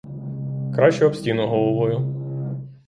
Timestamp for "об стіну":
1.05-1.47